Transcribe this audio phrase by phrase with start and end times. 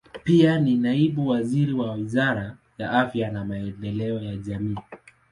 [0.23, 4.77] Pia ni naibu waziri wa Wizara ya Afya na Maendeleo ya Jamii.